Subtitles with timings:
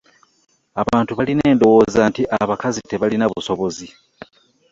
[0.81, 3.87] Abantu balina endowooza nti abakazi tebalina busobozi.